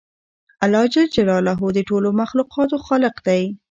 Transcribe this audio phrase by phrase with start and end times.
[0.65, 3.43] الله جل جلاله د ټولو مخلوقاتو خالق دی